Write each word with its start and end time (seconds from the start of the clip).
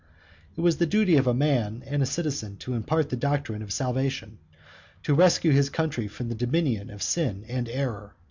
It 0.57 0.61
was 0.61 0.77
the 0.77 0.87
duty 0.87 1.15
of 1.17 1.27
a 1.27 1.33
man 1.35 1.83
and 1.85 2.01
a 2.01 2.07
citizen 2.07 2.57
to 2.57 2.73
impart 2.73 3.09
the 3.11 3.15
doctrine 3.15 3.61
of 3.61 3.71
salvation, 3.71 4.39
to 5.03 5.13
rescue 5.13 5.51
his 5.51 5.69
country 5.69 6.07
from 6.07 6.27
the 6.27 6.33
dominion 6.33 6.89
of 6.89 7.03
sin 7.03 7.45
and 7.47 7.69
error. 7.69 8.15